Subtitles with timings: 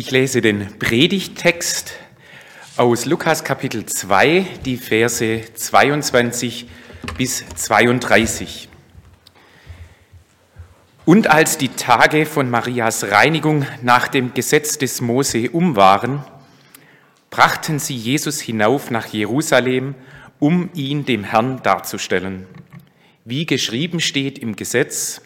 [0.00, 1.92] Ich lese den Predigttext
[2.76, 6.68] aus Lukas Kapitel 2, die Verse 22
[7.16, 8.68] bis 32.
[11.04, 16.22] Und als die Tage von Marias Reinigung nach dem Gesetz des Mose um waren,
[17.30, 19.96] brachten sie Jesus hinauf nach Jerusalem,
[20.38, 22.46] um ihn dem Herrn darzustellen.
[23.24, 25.22] Wie geschrieben steht im Gesetz,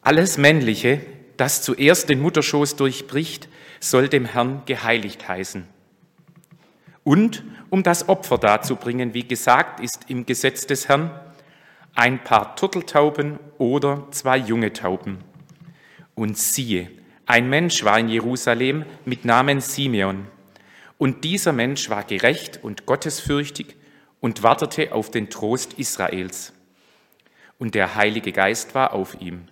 [0.00, 1.02] alles Männliche,
[1.38, 3.48] das zuerst den Mutterschoß durchbricht,
[3.80, 5.66] soll dem Herrn geheiligt heißen.
[7.04, 11.10] Und um das Opfer darzubringen, wie gesagt ist im Gesetz des Herrn,
[11.94, 15.18] ein paar Turteltauben oder zwei junge Tauben.
[16.14, 16.90] Und siehe,
[17.24, 20.26] ein Mensch war in Jerusalem mit Namen Simeon.
[20.98, 23.76] Und dieser Mensch war gerecht und gottesfürchtig
[24.20, 26.52] und wartete auf den Trost Israels.
[27.58, 29.48] Und der Heilige Geist war auf ihm.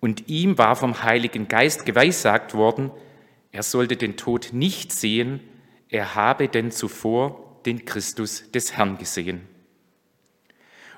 [0.00, 2.90] Und ihm war vom Heiligen Geist geweissagt worden,
[3.52, 5.40] er sollte den Tod nicht sehen,
[5.88, 9.48] er habe denn zuvor den Christus des Herrn gesehen.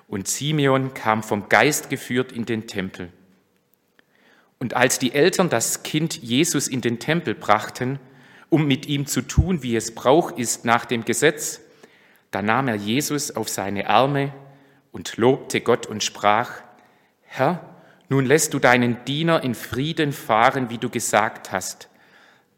[0.09, 3.13] Und Simeon kam vom Geist geführt in den Tempel.
[4.59, 8.01] Und als die Eltern das Kind Jesus in den Tempel brachten,
[8.49, 11.61] um mit ihm zu tun, wie es Brauch ist nach dem Gesetz,
[12.31, 14.33] da nahm er Jesus auf seine Arme
[14.91, 16.51] und lobte Gott und sprach,
[17.23, 17.77] Herr,
[18.09, 21.89] nun lässt du deinen Diener in Frieden fahren, wie du gesagt hast,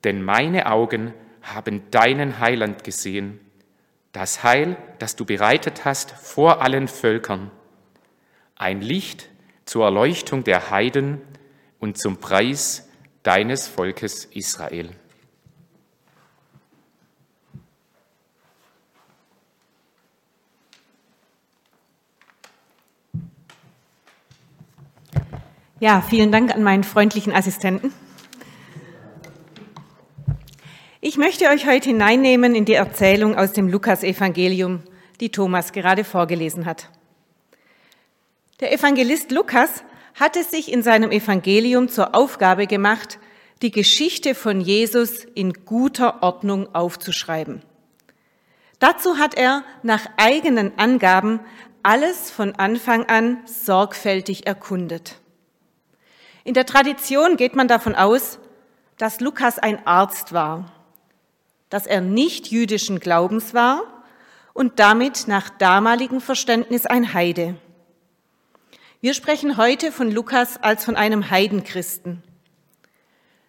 [0.05, 1.13] denn meine Augen
[1.43, 3.41] haben deinen Heiland gesehen,
[4.13, 7.51] das Heil, das du bereitet hast vor allen Völkern,
[8.57, 9.29] ein Licht
[9.65, 11.21] zur Erleuchtung der Heiden
[11.79, 12.89] und zum Preis
[13.23, 14.91] deines Volkes Israel.
[25.83, 27.95] Ja, vielen Dank an meinen freundlichen Assistenten.
[31.01, 34.83] Ich möchte euch heute hineinnehmen in die Erzählung aus dem Lukas-Evangelium,
[35.21, 36.91] die Thomas gerade vorgelesen hat.
[38.61, 39.83] Der Evangelist Lukas
[40.15, 43.19] hatte sich in seinem Evangelium zur Aufgabe gemacht,
[43.63, 47.63] die Geschichte von Jesus in guter Ordnung aufzuschreiben.
[48.81, 51.41] Dazu hat er nach eigenen Angaben
[51.83, 55.17] alles von Anfang an sorgfältig erkundet.
[56.45, 58.39] In der Tradition geht man davon aus,
[58.97, 60.73] dass Lukas ein Arzt war,
[61.69, 63.83] dass er nicht jüdischen Glaubens war
[64.53, 67.57] und damit nach damaligem Verständnis ein Heide.
[69.01, 72.23] Wir sprechen heute von Lukas als von einem Heidenchristen.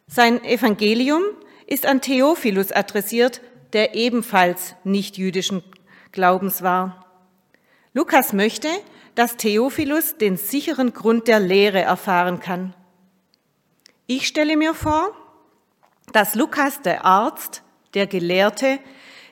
[0.08, 1.23] Sein Evangelium
[1.68, 3.41] ist an Theophilus adressiert,
[3.73, 5.63] der ebenfalls nicht jüdischen
[6.12, 7.06] Glaubens war.
[7.94, 8.68] Lukas möchte,
[9.16, 12.73] dass Theophilus den sicheren Grund der Lehre erfahren kann.
[14.13, 15.16] Ich stelle mir vor,
[16.11, 17.63] dass Lukas, der Arzt,
[17.94, 18.77] der Gelehrte,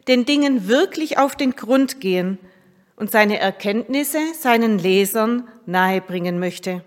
[0.07, 2.37] den Dingen wirklich auf den Grund gehen
[2.95, 6.81] und seine Erkenntnisse seinen Lesern nahebringen möchte.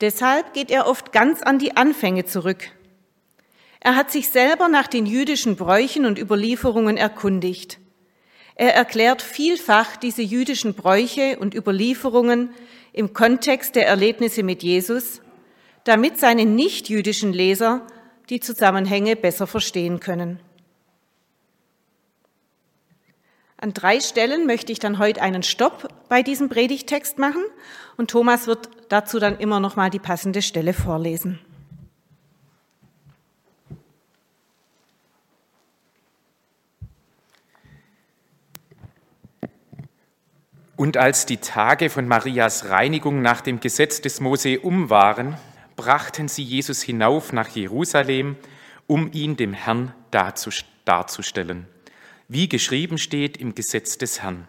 [0.00, 2.70] Deshalb geht er oft ganz an die Anfänge zurück.
[3.80, 7.80] Er hat sich selber nach den jüdischen Bräuchen und Überlieferungen erkundigt.
[8.54, 12.48] Er erklärt vielfach diese jüdischen Bräuche und Überlieferungen
[12.94, 15.20] im Kontext der Erlebnisse mit Jesus
[15.84, 17.86] damit seine nichtjüdischen Leser
[18.30, 20.40] die Zusammenhänge besser verstehen können.
[23.60, 27.42] An drei Stellen möchte ich dann heute einen Stopp bei diesem Predigtext machen
[27.96, 31.40] und Thomas wird dazu dann immer noch mal die passende Stelle vorlesen.
[40.76, 45.36] Und als die Tage von Marias Reinigung nach dem Gesetz des Mose um waren,
[45.88, 48.36] brachten sie Jesus hinauf nach Jerusalem,
[48.86, 51.66] um ihn dem Herrn darzustellen,
[52.28, 54.48] wie geschrieben steht im Gesetz des Herrn.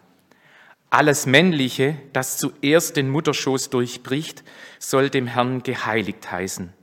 [0.90, 4.44] Alles Männliche, das zuerst den Mutterschoß durchbricht,
[4.78, 6.74] soll dem Herrn geheiligt heißen.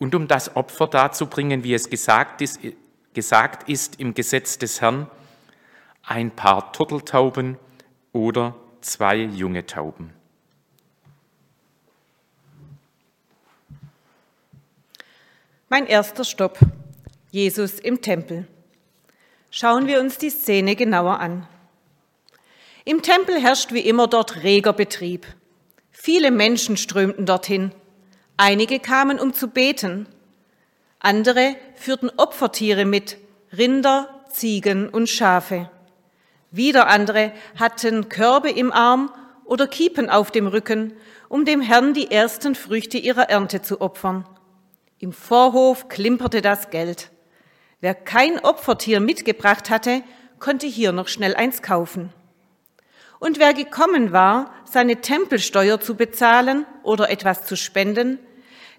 [0.00, 2.58] Und um das Opfer darzubringen, wie es gesagt ist,
[3.14, 5.08] gesagt ist im Gesetz des Herrn,
[6.02, 7.58] ein paar Turteltauben
[8.12, 10.15] oder zwei junge Tauben.
[15.68, 16.60] Mein erster Stopp.
[17.32, 18.46] Jesus im Tempel.
[19.50, 21.48] Schauen wir uns die Szene genauer an.
[22.84, 25.26] Im Tempel herrscht wie immer dort reger Betrieb.
[25.90, 27.72] Viele Menschen strömten dorthin.
[28.36, 30.06] Einige kamen, um zu beten.
[31.00, 33.16] Andere führten Opfertiere mit,
[33.52, 35.68] Rinder, Ziegen und Schafe.
[36.52, 39.10] Wieder andere hatten Körbe im Arm
[39.44, 40.92] oder Kiepen auf dem Rücken,
[41.28, 44.28] um dem Herrn die ersten Früchte ihrer Ernte zu opfern.
[44.98, 47.10] Im Vorhof klimperte das Geld.
[47.80, 50.02] Wer kein Opfertier mitgebracht hatte,
[50.38, 52.12] konnte hier noch schnell eins kaufen.
[53.18, 58.18] Und wer gekommen war, seine Tempelsteuer zu bezahlen oder etwas zu spenden,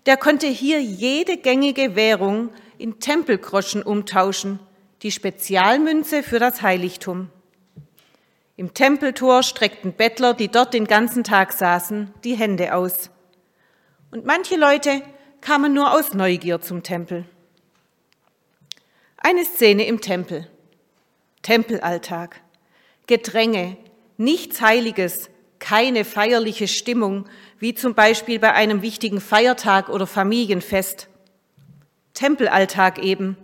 [0.07, 4.59] der konnte hier jede gängige Währung in Tempelgroschen umtauschen,
[5.03, 7.29] die Spezialmünze für das Heiligtum.
[8.55, 13.11] Im Tempeltor streckten Bettler, die dort den ganzen Tag saßen, die Hände aus.
[14.09, 15.03] Und manche Leute
[15.41, 17.25] kamen nur aus Neugier zum Tempel.
[19.17, 20.47] Eine Szene im Tempel.
[21.41, 22.41] Tempelalltag.
[23.07, 23.77] Gedränge,
[24.17, 25.29] nichts Heiliges,
[25.59, 27.27] keine feierliche Stimmung,
[27.59, 31.07] wie zum Beispiel bei einem wichtigen Feiertag oder Familienfest.
[32.13, 33.37] Tempelalltag eben.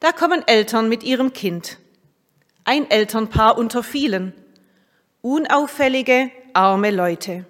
[0.00, 1.78] Da kommen Eltern mit ihrem Kind.
[2.64, 4.32] Ein Elternpaar unter vielen.
[5.22, 7.46] Unauffällige, arme Leute.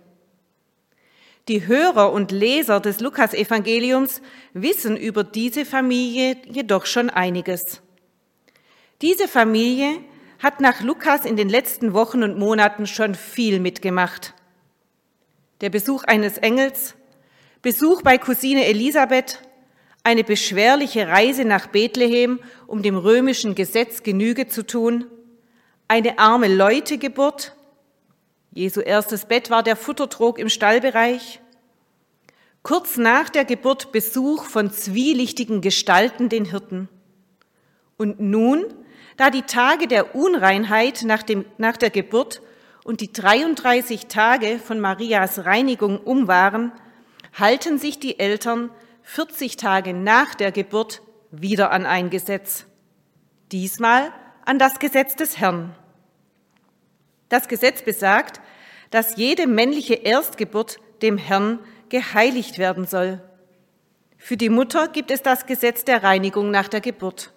[1.49, 4.23] Die Hörer und Leser des Lukasevangeliums
[4.55, 7.83] wissen über diese Familie jedoch schon einiges.
[9.03, 9.99] Diese Familie
[10.39, 14.33] hat nach Lukas in den letzten Wochen und Monaten schon viel mitgemacht.
[15.61, 16.95] Der Besuch eines Engels,
[17.61, 19.43] Besuch bei Cousine Elisabeth,
[20.03, 25.07] eine beschwerliche Reise nach Bethlehem, um dem römischen Gesetz Genüge zu tun,
[25.89, 27.54] eine arme Leutegeburt,
[28.55, 31.41] Jesu erstes Bett war der Futtertrog im Stallbereich,
[32.63, 36.89] kurz nach der Geburt Besuch von zwielichtigen Gestalten den Hirten.
[37.97, 38.65] Und nun
[39.17, 42.43] da die Tage der Unreinheit nach, dem, nach der Geburt
[42.85, 46.71] und die 33 Tage von Marias Reinigung um waren,
[47.33, 48.71] halten sich die Eltern
[49.03, 51.03] 40 Tage nach der Geburt
[51.33, 52.67] wieder an ein Gesetz.
[53.51, 54.13] Diesmal
[54.45, 55.75] an das Gesetz des Herrn.
[57.29, 58.41] Das Gesetz besagt,
[58.91, 63.21] dass jede männliche Erstgeburt dem Herrn geheiligt werden soll.
[64.19, 67.33] Für die Mutter gibt es das Gesetz der Reinigung nach der Geburt.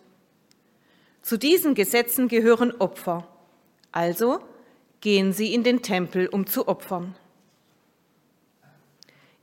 [1.21, 3.27] Zu diesen Gesetzen gehören Opfer.
[3.91, 4.39] Also
[5.01, 7.15] gehen Sie in den Tempel, um zu opfern.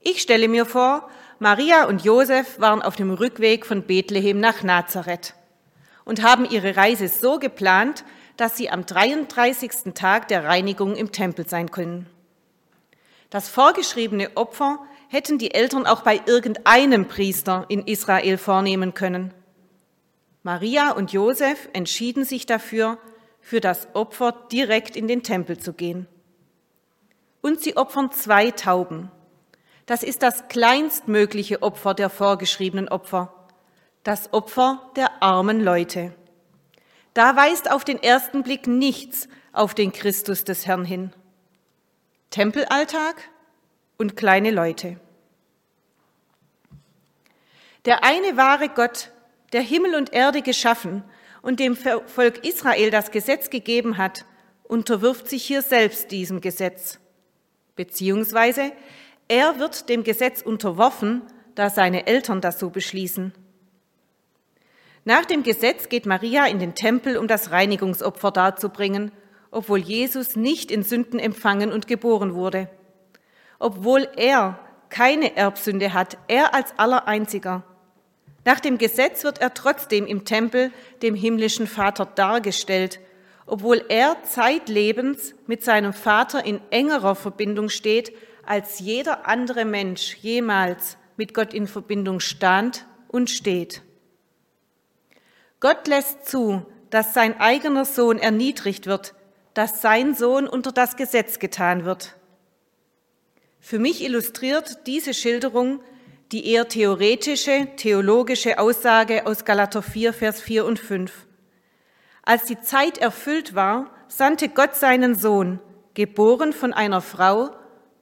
[0.01, 1.09] Ich stelle mir vor,
[1.39, 5.33] Maria und Josef waren auf dem Rückweg von Bethlehem nach Nazareth
[6.05, 8.05] und haben ihre Reise so geplant,
[8.37, 9.93] dass sie am 33.
[9.93, 12.07] Tag der Reinigung im Tempel sein können.
[13.29, 19.33] Das vorgeschriebene Opfer hätten die Eltern auch bei irgendeinem Priester in Israel vornehmen können.
[20.43, 22.97] Maria und Josef entschieden sich dafür,
[23.41, 26.07] für das Opfer direkt in den Tempel zu gehen.
[27.41, 29.11] Und sie opfern zwei Tauben.
[29.85, 33.33] Das ist das kleinstmögliche Opfer der vorgeschriebenen Opfer,
[34.03, 36.13] das Opfer der armen Leute.
[37.15, 41.13] Da weist auf den ersten Blick nichts auf den Christus des Herrn hin.
[42.29, 43.15] Tempelalltag
[43.97, 44.99] und kleine Leute.
[47.85, 49.11] Der eine wahre Gott
[49.53, 51.05] der Himmel und Erde geschaffen
[51.41, 54.25] und dem Volk Israel das Gesetz gegeben hat,
[54.63, 56.99] unterwirft sich hier selbst diesem Gesetz.
[57.77, 58.73] Beziehungsweise
[59.29, 61.21] er wird dem Gesetz unterworfen,
[61.53, 63.31] da seine Eltern das so beschließen.
[65.07, 69.11] Nach dem Gesetz geht Maria in den Tempel, um das Reinigungsopfer darzubringen,
[69.51, 72.67] obwohl Jesus nicht in Sünden empfangen und geboren wurde.
[73.59, 77.63] Obwohl er keine Erbsünde hat, er als Allereinziger.
[78.45, 80.71] Nach dem Gesetz wird er trotzdem im Tempel
[81.03, 82.99] dem himmlischen Vater dargestellt,
[83.45, 88.11] obwohl er zeitlebens mit seinem Vater in engerer Verbindung steht,
[88.43, 93.83] als jeder andere Mensch jemals mit Gott in Verbindung stand und steht.
[95.65, 99.15] Gott lässt zu, dass sein eigener Sohn erniedrigt wird,
[99.55, 102.15] dass sein Sohn unter das Gesetz getan wird.
[103.61, 105.81] Für mich illustriert diese Schilderung
[106.31, 111.11] die eher theoretische, theologische Aussage aus Galater 4, Vers 4 und 5.
[112.21, 115.59] Als die Zeit erfüllt war, sandte Gott seinen Sohn,
[115.95, 117.49] geboren von einer Frau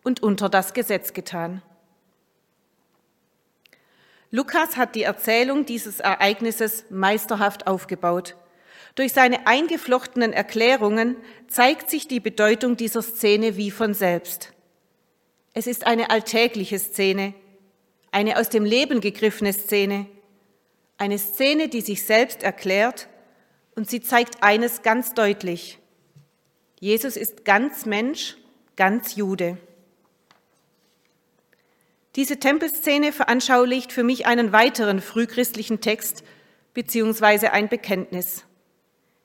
[0.04, 1.62] und unter das Gesetz getan.
[4.36, 8.36] Lukas hat die Erzählung dieses Ereignisses meisterhaft aufgebaut.
[8.96, 14.52] Durch seine eingeflochtenen Erklärungen zeigt sich die Bedeutung dieser Szene wie von selbst.
[15.54, 17.36] Es ist eine alltägliche Szene,
[18.10, 20.08] eine aus dem Leben gegriffene Szene,
[20.98, 23.10] eine Szene, die sich selbst erklärt
[23.76, 25.78] und sie zeigt eines ganz deutlich.
[26.80, 28.38] Jesus ist ganz Mensch,
[28.78, 29.60] ganz Jude.
[32.16, 36.24] Diese Tempelszene veranschaulicht für mich einen weiteren frühchristlichen Text
[36.74, 38.46] beziehungsweise ein Bekenntnis.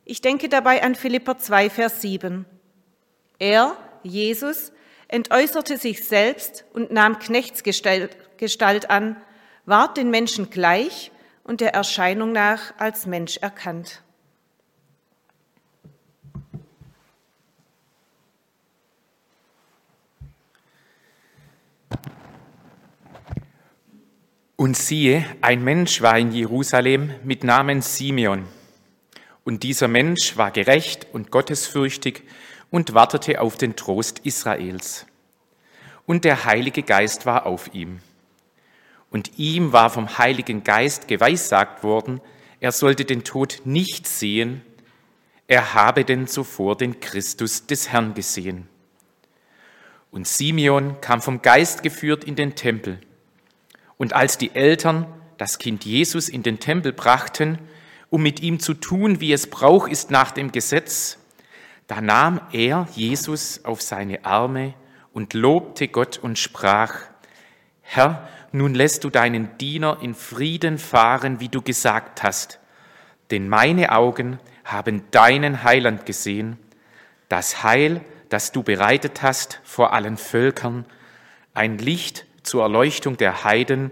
[0.05, 2.47] Ich denke dabei an Philipper 2, Vers 7.
[3.39, 4.73] Er, Jesus,
[5.09, 9.17] entäußerte sich selbst und nahm Knechtsgestalt an,
[9.67, 11.11] ward den Menschen gleich
[11.45, 14.03] und der Erscheinung nach als Mensch erkannt.
[24.61, 28.45] Und siehe, ein Mensch war in Jerusalem mit Namen Simeon.
[29.45, 32.25] Und dieser Mensch war gerecht und gottesfürchtig
[32.69, 35.07] und wartete auf den Trost Israels.
[36.07, 38.01] Und der Heilige Geist war auf ihm.
[39.13, 42.21] Und ihm war vom Heiligen Geist geweissagt worden,
[42.59, 44.63] er sollte den Tod nicht sehen,
[45.47, 48.69] er habe denn zuvor den Christus des Herrn gesehen.
[50.11, 52.99] Und Simeon kam vom Geist geführt in den Tempel.
[53.99, 57.59] Und als die Eltern das Kind Jesus in den Tempel brachten,
[58.11, 61.19] um mit ihm zu tun, wie es Brauch ist nach dem Gesetz,
[61.87, 64.75] da nahm er Jesus auf seine Arme
[65.13, 66.95] und lobte Gott und sprach,
[67.83, 72.61] Herr, nun lässt du deinen Diener in Frieden fahren, wie du gesagt hast,
[73.31, 76.59] denn meine Augen haben deinen Heiland gesehen,
[77.29, 80.87] das Heil, das du bereitet hast vor allen Völkern,
[81.55, 83.91] ein Licht zur Erleuchtung der Heiden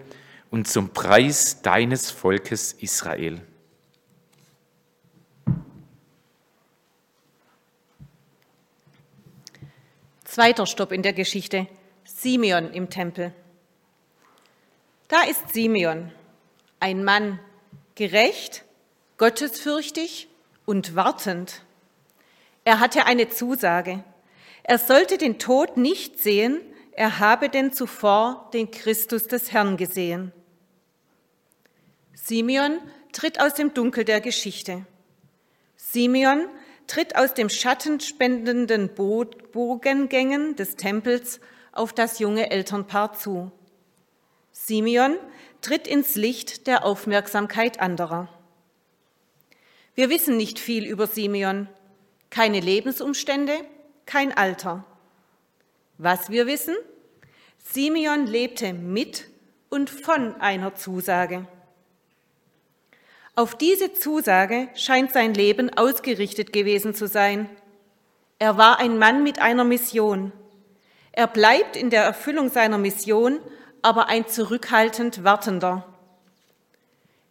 [0.51, 3.43] und zum Preis deines Volkes Israel.
[10.25, 11.67] Zweiter Stopp in der Geschichte.
[12.05, 13.35] Simeon im Tempel.
[15.09, 16.11] Da ist Simeon,
[16.81, 17.39] ein Mann,
[17.95, 18.65] gerecht,
[19.19, 20.29] gottesfürchtig
[20.65, 21.63] und wartend.
[22.65, 24.03] Er hatte eine Zusage.
[24.63, 26.61] Er sollte den Tod nicht sehen,
[26.97, 30.33] er habe denn zuvor den Christus des Herrn gesehen.
[32.15, 32.81] Simeon
[33.13, 34.87] tritt aus dem Dunkel der Geschichte.
[35.77, 36.49] Simeon
[36.87, 41.39] tritt aus dem schattenspendenden Bogengängen des Tempels
[41.73, 43.53] auf das junge Elternpaar zu.
[44.53, 45.19] Simeon
[45.61, 48.31] tritt ins Licht der Aufmerksamkeit anderer.
[49.95, 51.69] Wir wissen nicht viel über Simeon,
[52.31, 53.53] keine Lebensumstände,
[54.07, 54.87] kein Alter.
[55.99, 56.75] Was wir wissen?
[57.59, 59.29] Simeon lebte mit
[59.71, 61.47] und von einer Zusage.
[63.35, 67.49] Auf diese Zusage scheint sein Leben ausgerichtet gewesen zu sein.
[68.39, 70.33] Er war ein Mann mit einer Mission.
[71.13, 73.41] Er bleibt in der Erfüllung seiner Mission,
[73.81, 75.87] aber ein zurückhaltend Wartender.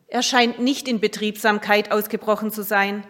[0.07, 3.05] Er scheint nicht in Betriebsamkeit ausgebrochen zu sein.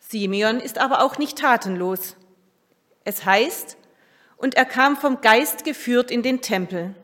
[0.00, 2.16] Simeon ist aber auch nicht tatenlos.
[3.04, 3.76] Es heißt,
[4.44, 6.94] und er kam vom Geist geführt in den Tempel.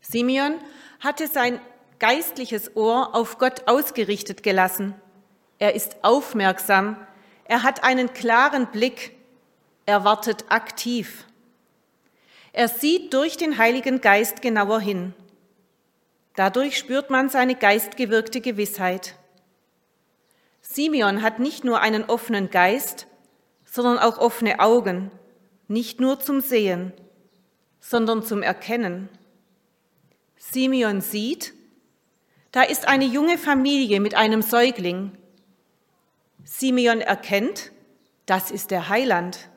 [0.00, 0.54] Simeon
[0.98, 1.60] hatte sein
[1.98, 4.94] geistliches Ohr auf Gott ausgerichtet gelassen.
[5.58, 6.96] Er ist aufmerksam,
[7.44, 9.14] er hat einen klaren Blick,
[9.84, 11.26] er wartet aktiv.
[12.54, 15.12] Er sieht durch den Heiligen Geist genauer hin.
[16.34, 19.16] Dadurch spürt man seine geistgewirkte Gewissheit.
[20.62, 23.06] Simeon hat nicht nur einen offenen Geist,
[23.66, 25.10] sondern auch offene Augen,
[25.70, 26.92] nicht nur zum Sehen,
[27.78, 29.08] sondern zum Erkennen.
[30.36, 31.54] Simeon sieht,
[32.50, 35.12] da ist eine junge Familie mit einem Säugling.
[36.42, 37.70] Simeon erkennt,
[38.26, 39.48] das ist der Heiland.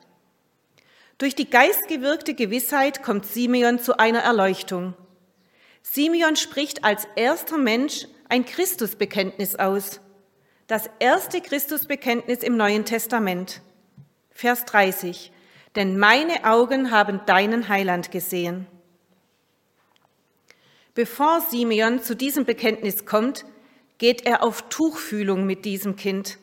[1.18, 4.94] Durch die geistgewirkte Gewissheit kommt Simeon zu einer Erleuchtung.
[5.82, 10.00] Simeon spricht als erster Mensch ein Christusbekenntnis aus.
[10.68, 13.62] Das erste Christusbekenntnis im Neuen Testament.
[14.30, 15.32] Vers 30
[15.76, 18.66] denn meine Augen haben deinen Heiland gesehen.
[20.94, 23.44] Bevor Simeon zu diesem Bekenntnis kommt,
[23.98, 26.38] geht er auf Tuchfühlung mit diesem Kind.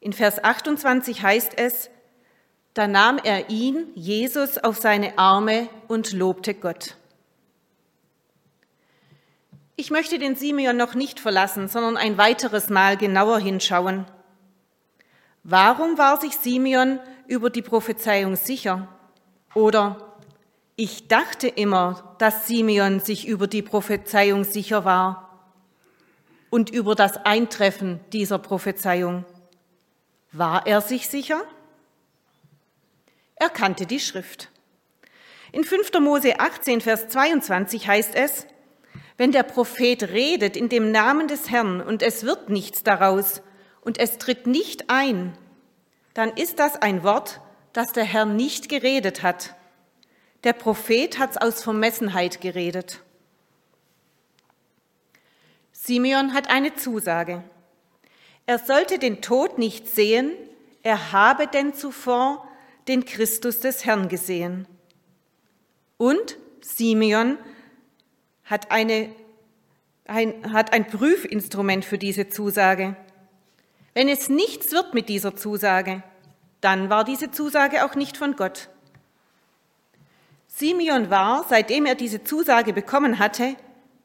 [0.00, 1.90] In Vers 28 heißt es,
[2.74, 6.96] da nahm er ihn, Jesus, auf seine Arme und lobte Gott.
[9.74, 14.06] Ich möchte den Simeon noch nicht verlassen, sondern ein weiteres Mal genauer hinschauen.
[15.44, 18.88] Warum war sich Simeon über die Prophezeiung sicher.
[19.54, 20.16] Oder
[20.74, 25.46] ich dachte immer, dass Simeon sich über die Prophezeiung sicher war
[26.50, 29.24] und über das Eintreffen dieser Prophezeiung.
[30.32, 31.42] War er sich sicher?
[33.36, 34.50] Er kannte die Schrift.
[35.52, 35.92] In 5.
[36.00, 38.46] Mose 18, Vers 22 heißt es,
[39.16, 43.42] wenn der Prophet redet in dem Namen des Herrn und es wird nichts daraus
[43.80, 45.36] und es tritt nicht ein,
[46.14, 47.40] dann ist das ein Wort,
[47.72, 49.54] das der Herr nicht geredet hat.
[50.44, 53.00] Der Prophet hat es aus Vermessenheit geredet.
[55.72, 57.42] Simeon hat eine Zusage.
[58.46, 60.32] Er sollte den Tod nicht sehen,
[60.82, 62.48] er habe denn zuvor
[62.88, 64.66] den Christus des Herrn gesehen.
[65.96, 67.38] Und Simeon
[68.44, 69.14] hat, eine,
[70.06, 72.96] ein, hat ein Prüfinstrument für diese Zusage.
[73.98, 76.04] Wenn es nichts wird mit dieser Zusage,
[76.60, 78.68] dann war diese Zusage auch nicht von Gott.
[80.46, 83.56] Simeon war, seitdem er diese Zusage bekommen hatte,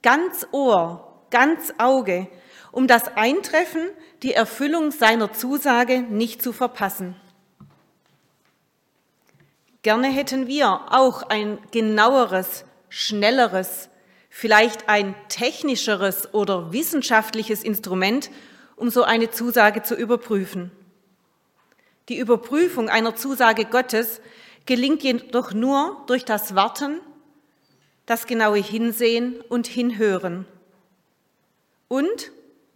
[0.01, 2.27] ganz Ohr, ganz Auge,
[2.71, 3.87] um das Eintreffen,
[4.23, 7.15] die Erfüllung seiner Zusage nicht zu verpassen.
[9.83, 13.89] Gerne hätten wir auch ein genaueres, schnelleres,
[14.31, 18.31] vielleicht ein technischeres oder wissenschaftliches Instrument,
[18.83, 20.69] um so eine Zusage zu überprüfen.
[22.09, 24.19] Die Überprüfung einer Zusage Gottes
[24.65, 26.99] gelingt jedoch nur durch das Warten,
[28.05, 30.45] das genaue Hinsehen und Hinhören.
[31.87, 32.33] Und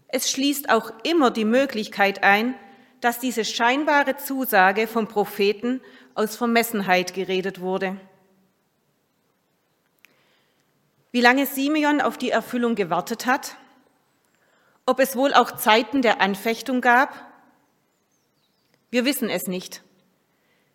[0.07, 2.55] es schließt auch immer die Möglichkeit ein,
[3.01, 5.81] dass diese scheinbare Zusage vom Propheten
[6.15, 7.99] aus Vermessenheit geredet wurde.
[11.11, 13.57] Wie lange Simeon auf die Erfüllung gewartet hat,
[14.87, 17.13] ob es wohl auch Zeiten der Anfechtung gab,
[18.89, 19.83] wir wissen es nicht.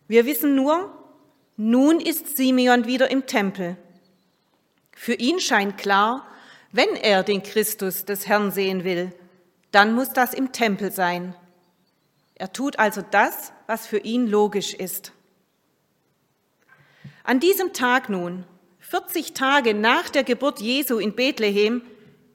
[0.07, 0.93] Wir wissen nur,
[1.57, 3.77] nun ist Simeon wieder im Tempel.
[4.95, 6.27] Für ihn scheint klar,
[6.73, 9.13] wenn er den Christus des Herrn sehen will,
[9.71, 11.35] dann muss das im Tempel sein.
[12.35, 15.13] Er tut also das, was für ihn logisch ist.
[17.25, 18.45] An diesem Tag nun,
[18.81, 21.81] 40 Tage nach der Geburt Jesu in Bethlehem,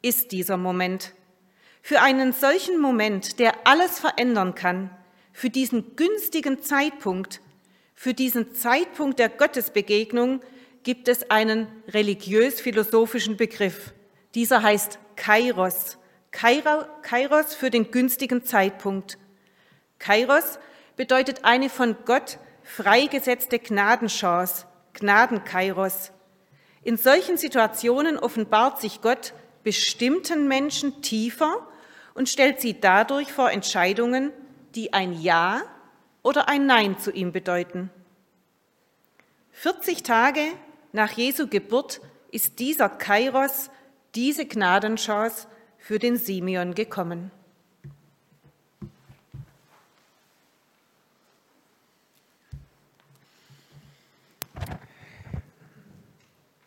[0.02, 1.14] ist dieser Moment.
[1.88, 4.90] Für einen solchen Moment, der alles verändern kann,
[5.32, 7.40] für diesen günstigen Zeitpunkt,
[7.96, 10.42] für diesen Zeitpunkt der Gottesbegegnung
[10.84, 13.94] gibt es einen religiös-philosophischen Begriff.
[14.36, 15.98] Dieser heißt Kairos.
[16.32, 19.18] Kairos für den günstigen Zeitpunkt.
[19.98, 20.60] Kairos
[20.98, 26.12] bedeutet eine von Gott freigesetzte Gnadenchance, Gnadenkairos.
[26.84, 31.66] In solchen Situationen offenbart sich Gott bestimmten Menschen tiefer
[32.18, 34.32] und stellt sie dadurch vor Entscheidungen,
[34.74, 35.62] die ein Ja
[36.24, 37.92] oder ein Nein zu ihm bedeuten.
[39.52, 40.42] 40 Tage
[40.94, 42.02] nach Jesu Geburt
[42.32, 43.70] ist dieser Kairos,
[44.16, 47.30] diese Gnadenchance für den Simeon gekommen.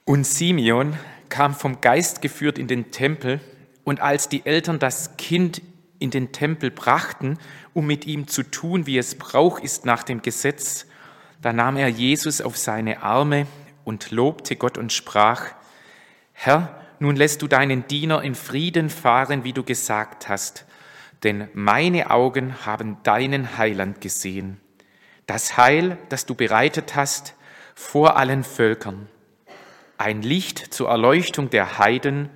[0.05, 0.97] Und Simeon
[1.29, 3.41] kam vom Geist geführt in den Tempel,
[3.91, 5.63] und als die Eltern das Kind
[5.99, 7.39] in den Tempel brachten,
[7.75, 10.87] um mit ihm zu tun, wie es Brauch ist nach dem Gesetz,
[11.43, 13.49] da nahm er Jesus auf seine Arme
[13.83, 15.43] und lobte Gott und sprach,
[16.33, 20.67] Herr, nun lässt du deinen Diener in Frieden fahren, wie du gesagt hast,
[21.25, 24.61] denn meine Augen haben deinen Heiland gesehen,
[25.27, 27.35] das Heil, das du bereitet hast
[27.75, 29.09] vor allen Völkern,
[29.99, 32.31] ein Licht zur Erleuchtung der Heiden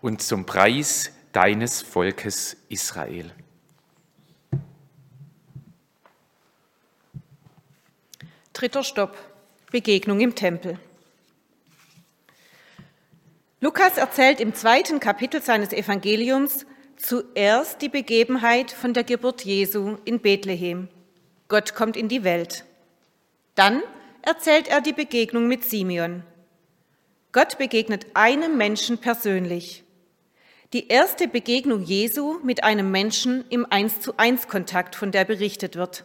[0.00, 3.32] und zum Preis deines Volkes Israel.
[8.52, 9.16] Dritter Stopp.
[9.70, 10.78] Begegnung im Tempel.
[13.60, 16.64] Lukas erzählt im zweiten Kapitel seines Evangeliums
[16.96, 20.88] zuerst die Begebenheit von der Geburt Jesu in Bethlehem.
[21.48, 22.64] Gott kommt in die Welt.
[23.54, 23.82] Dann
[24.22, 26.22] erzählt er die Begegnung mit Simeon.
[27.32, 29.84] Gott begegnet einem Menschen persönlich.
[30.74, 35.76] Die erste Begegnung Jesu mit einem Menschen im Eins zu eins Kontakt, von der berichtet
[35.76, 36.04] wird.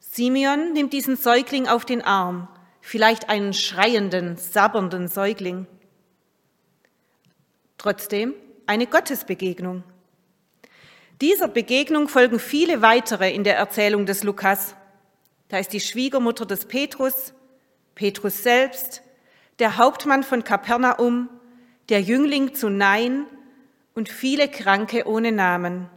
[0.00, 2.48] Simeon nimmt diesen Säugling auf den Arm,
[2.80, 5.66] vielleicht einen schreienden, sabbernden Säugling.
[7.76, 8.32] Trotzdem
[8.64, 9.82] eine Gottesbegegnung.
[11.20, 14.74] Dieser Begegnung folgen viele weitere in der Erzählung des Lukas.
[15.48, 17.34] Da ist die Schwiegermutter des Petrus,
[17.94, 19.02] Petrus selbst,
[19.58, 21.28] der Hauptmann von Kapernaum,
[21.90, 23.26] der Jüngling zu Nein
[23.94, 25.88] und viele Kranke ohne Namen.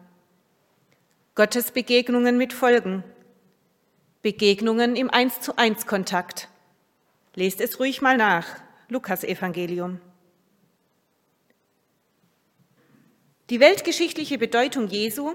[1.36, 3.04] Gottes Begegnungen mit Folgen.
[4.22, 6.50] Begegnungen im Eins zu eins Kontakt.
[7.36, 8.48] Lest es ruhig mal nach.
[8.90, 10.00] Lukas Evangelium.
[13.50, 15.34] Die weltgeschichtliche Bedeutung Jesu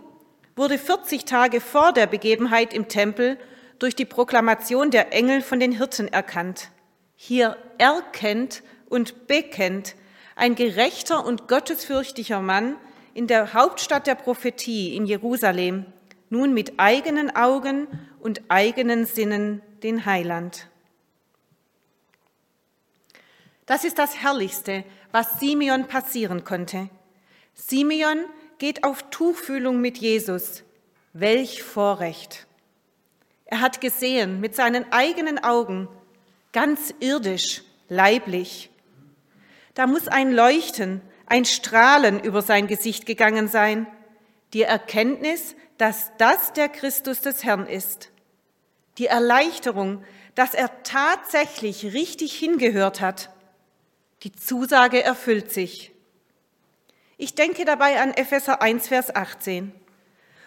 [0.56, 3.38] wurde 40 Tage vor der Begebenheit im Tempel
[3.78, 6.70] durch die Proklamation der Engel von den Hirten erkannt.
[7.16, 9.94] Hier erkennt und bekennt
[10.42, 12.74] ein gerechter und gottesfürchtiger Mann
[13.14, 15.86] in der Hauptstadt der Prophetie in Jerusalem,
[16.30, 17.86] nun mit eigenen Augen
[18.18, 20.66] und eigenen Sinnen den Heiland.
[23.66, 26.90] Das ist das Herrlichste, was Simeon passieren konnte.
[27.54, 28.24] Simeon
[28.58, 30.64] geht auf Tuchfühlung mit Jesus.
[31.12, 32.48] Welch Vorrecht!
[33.44, 35.86] Er hat gesehen mit seinen eigenen Augen,
[36.52, 38.71] ganz irdisch, leiblich,
[39.74, 43.86] Da muss ein Leuchten, ein Strahlen über sein Gesicht gegangen sein,
[44.52, 48.10] die Erkenntnis, dass das der Christus des Herrn ist,
[48.98, 50.04] die Erleichterung,
[50.34, 53.30] dass er tatsächlich richtig hingehört hat.
[54.22, 55.92] Die Zusage erfüllt sich.
[57.16, 59.72] Ich denke dabei an Epheser 1, Vers 18.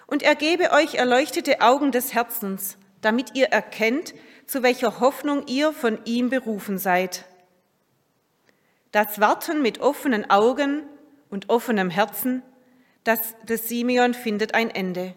[0.08, 4.14] Und er gebe euch erleuchtete Augen des Herzens, damit ihr erkennt,
[4.46, 7.26] zu welcher Hoffnung ihr von ihm berufen seid.
[8.96, 10.84] Das Warten mit offenen Augen
[11.30, 12.44] und offenem Herzen,
[13.04, 15.16] das des Simeon findet ein Ende.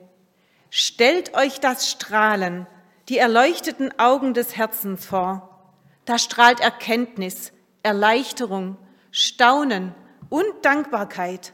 [0.69, 2.67] Stellt euch das Strahlen,
[3.09, 5.71] die erleuchteten Augen des Herzens vor.
[6.07, 7.53] Da strahlt Erkenntnis,
[7.85, 8.79] Erleichterung,
[9.13, 9.95] Staunen
[10.29, 11.53] und Dankbarkeit.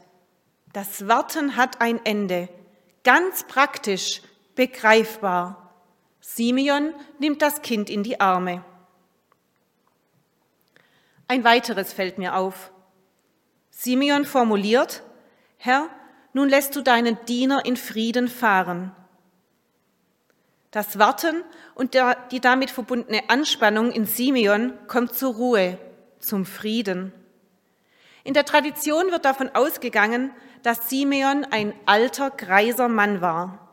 [0.73, 2.49] Das Warten hat ein Ende,
[3.03, 4.23] ganz praktisch,
[4.55, 5.75] begreifbar.
[6.21, 8.65] Simeon nimmt das Kind in die Arme.
[11.27, 12.71] Ein weiteres fällt mir auf.
[13.69, 15.03] Simeon formuliert,
[15.57, 15.89] Herr,
[16.33, 18.91] nun lässt du deinen Diener in Frieden fahren.
[20.71, 21.97] Das Warten und
[22.31, 25.77] die damit verbundene Anspannung in Simeon kommt zur Ruhe,
[26.19, 27.13] zum Frieden.
[28.23, 30.31] In der Tradition wird davon ausgegangen,
[30.63, 33.69] dass Simeon ein alter, greiser Mann war.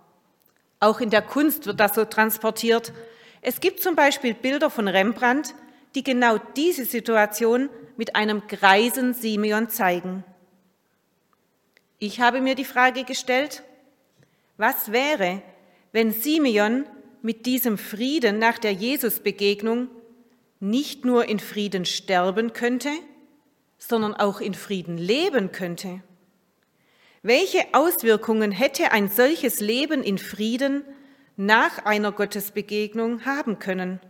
[0.78, 2.92] Auch in der Kunst wird das so transportiert.
[3.40, 5.54] Es gibt zum Beispiel Bilder von Rembrandt,
[5.94, 10.24] die genau diese Situation mit einem greisen Simeon zeigen.
[11.98, 13.62] Ich habe mir die Frage gestellt,
[14.56, 15.42] was wäre,
[15.92, 16.84] wenn Simeon
[17.22, 19.88] mit diesem Frieden nach der Jesusbegegnung
[20.60, 22.90] nicht nur in Frieden sterben könnte,
[23.78, 26.02] sondern auch in Frieden leben könnte?
[27.22, 30.84] Welche Auswirkungen hätte ein solches Leben in Frieden
[31.36, 34.00] nach einer Gottesbegegnung haben können?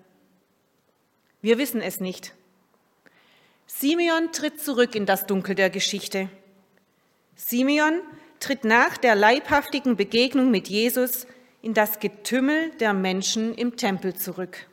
[1.42, 2.34] Wir wissen es nicht.
[3.66, 6.28] Simeon tritt zurück in das Dunkel der Geschichte.
[7.34, 8.00] Simeon
[8.38, 11.26] tritt nach der leibhaftigen Begegnung mit Jesus
[11.60, 14.68] in das Getümmel der Menschen im Tempel zurück.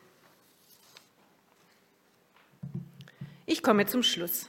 [3.46, 4.48] Ich komme zum Schluss.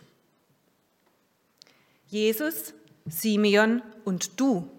[2.07, 4.69] Jesus Simeon und du.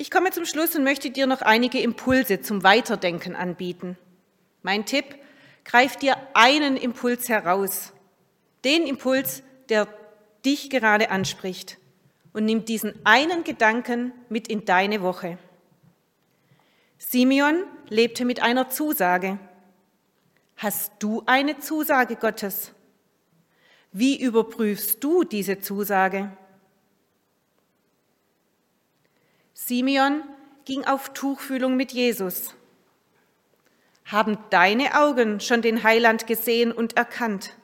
[0.00, 3.98] Ich komme zum Schluss und möchte dir noch einige Impulse zum Weiterdenken anbieten.
[4.62, 5.04] Mein Tipp,
[5.64, 7.92] greif dir einen Impuls heraus,
[8.64, 9.88] den Impuls, der
[10.44, 11.78] dich gerade anspricht
[12.32, 15.36] und nimm diesen einen Gedanken mit in deine Woche.
[16.98, 19.40] Simeon lebte mit einer Zusage.
[20.56, 22.72] Hast du eine Zusage Gottes?
[23.90, 26.30] Wie überprüfst du diese Zusage?
[29.60, 30.22] Simeon
[30.64, 32.54] ging auf Tuchfühlung mit Jesus.
[34.04, 37.54] Haben deine Augen schon den Heiland gesehen und erkannt?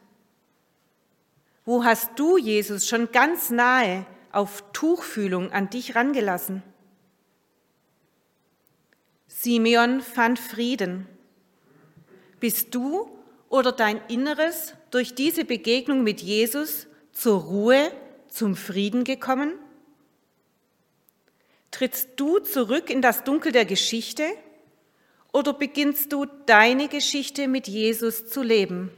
[1.64, 6.64] Wo hast du Jesus schon ganz nahe auf Tuchfühlung an dich rangelassen?
[9.28, 11.06] Simeon fand Frieden.
[12.40, 13.08] Bist du
[13.48, 17.92] oder dein Inneres durch diese Begegnung mit Jesus zur Ruhe,
[18.28, 19.54] zum Frieden gekommen?
[21.74, 24.22] Trittst du zurück in das Dunkel der Geschichte
[25.32, 28.92] oder beginnst du deine Geschichte mit Jesus zu leben?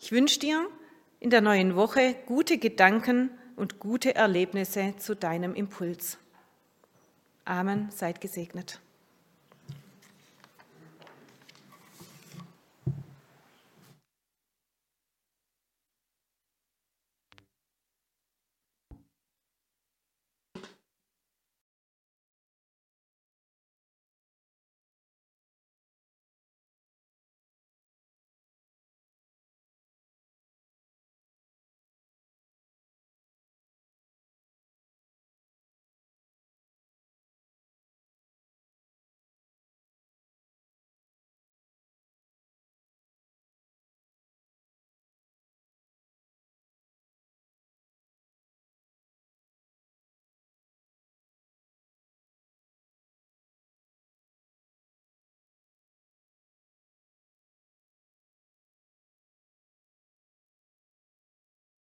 [0.00, 0.66] Ich wünsche dir
[1.18, 6.16] in der neuen Woche gute Gedanken und gute Erlebnisse zu deinem Impuls.
[7.44, 8.80] Amen, seid gesegnet.